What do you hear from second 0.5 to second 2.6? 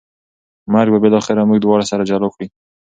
مرګ به بالاخره موږ دواړه سره جلا کړي